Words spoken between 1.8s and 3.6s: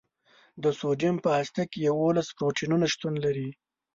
یوولس پروتونونه شتون لري.